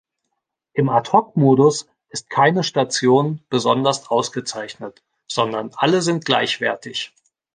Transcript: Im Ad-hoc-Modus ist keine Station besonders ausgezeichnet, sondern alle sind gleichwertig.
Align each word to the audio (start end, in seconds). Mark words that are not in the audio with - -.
Im 0.73 0.89
Ad-hoc-Modus 0.89 1.85
ist 2.09 2.31
keine 2.31 2.63
Station 2.63 3.39
besonders 3.51 4.09
ausgezeichnet, 4.09 5.03
sondern 5.27 5.69
alle 5.75 6.01
sind 6.01 6.25
gleichwertig. 6.25 7.13